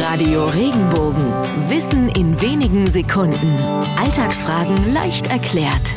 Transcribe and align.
Radio 0.00 0.46
Regenbogen. 0.46 1.32
Wissen 1.68 2.08
in 2.08 2.40
wenigen 2.40 2.90
Sekunden. 2.90 3.58
Alltagsfragen 3.96 4.92
leicht 4.92 5.28
erklärt. 5.28 5.94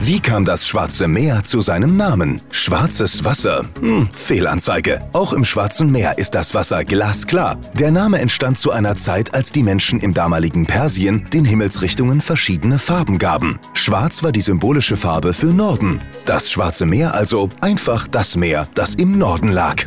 Wie 0.00 0.18
kam 0.18 0.44
das 0.44 0.66
Schwarze 0.66 1.06
Meer 1.06 1.44
zu 1.44 1.60
seinem 1.60 1.96
Namen? 1.96 2.40
Schwarzes 2.50 3.24
Wasser? 3.24 3.64
Hm, 3.80 4.08
Fehlanzeige. 4.12 5.00
Auch 5.12 5.32
im 5.32 5.44
Schwarzen 5.44 5.92
Meer 5.92 6.18
ist 6.18 6.34
das 6.34 6.54
Wasser 6.54 6.84
glasklar. 6.84 7.58
Der 7.74 7.92
Name 7.92 8.18
entstand 8.18 8.58
zu 8.58 8.72
einer 8.72 8.96
Zeit, 8.96 9.34
als 9.34 9.52
die 9.52 9.62
Menschen 9.62 10.00
im 10.00 10.14
damaligen 10.14 10.66
Persien 10.66 11.28
den 11.32 11.44
Himmelsrichtungen 11.44 12.20
verschiedene 12.20 12.78
Farben 12.78 13.18
gaben. 13.18 13.60
Schwarz 13.74 14.22
war 14.22 14.32
die 14.32 14.40
symbolische 14.40 14.96
Farbe 14.96 15.32
für 15.32 15.46
Norden. 15.46 16.00
Das 16.24 16.50
Schwarze 16.50 16.86
Meer 16.86 17.14
also 17.14 17.50
einfach 17.60 18.08
das 18.08 18.36
Meer, 18.36 18.66
das 18.74 18.94
im 18.94 19.16
Norden 19.16 19.52
lag. 19.52 19.86